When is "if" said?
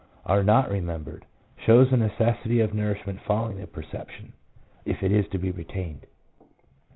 4.83-5.03